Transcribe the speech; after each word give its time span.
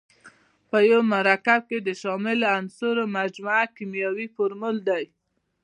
په 0.69 0.77
یو 0.91 1.01
مرکب 1.13 1.61
کې 1.69 1.79
د 1.81 1.89
شاملو 2.01 2.45
عنصرونو 2.57 3.13
مجموعه 3.17 3.65
کیمیاوي 3.77 4.27
فورمول 4.35 4.77
دی. 4.87 5.03